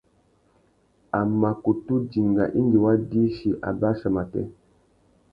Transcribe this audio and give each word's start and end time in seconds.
A 1.17 1.19
mà 1.39 1.51
kutu 1.63 1.93
dinga 2.11 2.45
indi 2.59 2.77
wa 2.83 2.93
dïchî 3.09 3.49
abachia 3.69 4.09
matê. 4.15 4.41